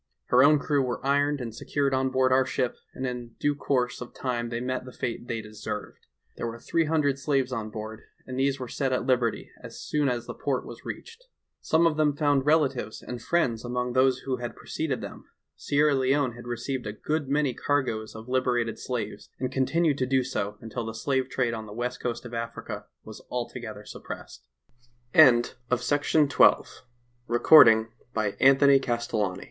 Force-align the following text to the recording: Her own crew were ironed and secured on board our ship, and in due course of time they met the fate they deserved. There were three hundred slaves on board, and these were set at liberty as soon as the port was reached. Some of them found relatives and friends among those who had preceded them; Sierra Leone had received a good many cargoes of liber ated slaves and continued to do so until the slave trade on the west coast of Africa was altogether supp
Her 0.29 0.43
own 0.43 0.57
crew 0.57 0.81
were 0.81 1.05
ironed 1.05 1.41
and 1.41 1.53
secured 1.53 1.93
on 1.93 2.09
board 2.09 2.31
our 2.31 2.43
ship, 2.43 2.75
and 2.95 3.05
in 3.05 3.35
due 3.39 3.53
course 3.53 4.01
of 4.01 4.15
time 4.15 4.49
they 4.49 4.59
met 4.59 4.83
the 4.83 4.91
fate 4.91 5.27
they 5.27 5.41
deserved. 5.41 6.07
There 6.37 6.47
were 6.47 6.57
three 6.57 6.85
hundred 6.85 7.19
slaves 7.19 7.51
on 7.51 7.69
board, 7.69 8.01
and 8.25 8.39
these 8.39 8.59
were 8.59 8.67
set 8.67 8.91
at 8.91 9.05
liberty 9.05 9.51
as 9.61 9.79
soon 9.79 10.09
as 10.09 10.25
the 10.25 10.33
port 10.33 10.65
was 10.65 10.83
reached. 10.85 11.25
Some 11.59 11.85
of 11.85 11.97
them 11.97 12.15
found 12.15 12.47
relatives 12.47 13.03
and 13.03 13.21
friends 13.21 13.63
among 13.63 13.93
those 13.93 14.21
who 14.25 14.37
had 14.37 14.55
preceded 14.55 15.01
them; 15.01 15.25
Sierra 15.55 15.93
Leone 15.93 16.31
had 16.33 16.47
received 16.47 16.87
a 16.87 16.93
good 16.93 17.29
many 17.29 17.53
cargoes 17.53 18.15
of 18.15 18.27
liber 18.27 18.57
ated 18.57 18.79
slaves 18.79 19.29
and 19.39 19.51
continued 19.51 19.99
to 19.99 20.07
do 20.07 20.23
so 20.23 20.57
until 20.61 20.83
the 20.83 20.93
slave 20.95 21.29
trade 21.29 21.53
on 21.53 21.67
the 21.67 21.73
west 21.73 22.01
coast 22.01 22.25
of 22.25 22.33
Africa 22.33 22.85
was 23.03 23.21
altogether 23.29 23.83
supp 23.83 24.31